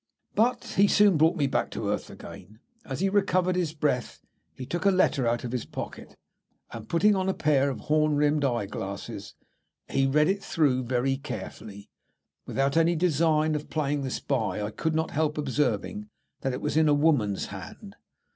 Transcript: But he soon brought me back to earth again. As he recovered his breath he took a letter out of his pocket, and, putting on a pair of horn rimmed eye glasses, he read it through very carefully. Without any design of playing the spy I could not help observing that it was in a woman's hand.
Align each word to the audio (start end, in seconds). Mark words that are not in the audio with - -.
But 0.33 0.63
he 0.77 0.87
soon 0.87 1.15
brought 1.15 1.35
me 1.37 1.45
back 1.45 1.69
to 1.69 1.89
earth 1.91 2.09
again. 2.09 2.59
As 2.83 3.01
he 3.01 3.09
recovered 3.09 3.55
his 3.55 3.71
breath 3.75 4.19
he 4.55 4.65
took 4.65 4.83
a 4.83 4.89
letter 4.89 5.27
out 5.27 5.43
of 5.43 5.51
his 5.51 5.63
pocket, 5.63 6.17
and, 6.71 6.89
putting 6.89 7.15
on 7.15 7.29
a 7.29 7.35
pair 7.35 7.69
of 7.69 7.81
horn 7.81 8.15
rimmed 8.15 8.43
eye 8.43 8.65
glasses, 8.65 9.35
he 9.91 10.07
read 10.07 10.27
it 10.27 10.43
through 10.43 10.85
very 10.85 11.17
carefully. 11.17 11.91
Without 12.47 12.77
any 12.77 12.95
design 12.95 13.53
of 13.53 13.69
playing 13.69 14.01
the 14.01 14.09
spy 14.09 14.59
I 14.63 14.71
could 14.71 14.95
not 14.95 15.11
help 15.11 15.37
observing 15.37 16.09
that 16.39 16.51
it 16.51 16.61
was 16.61 16.75
in 16.75 16.89
a 16.89 16.95
woman's 16.95 17.45
hand. 17.53 17.95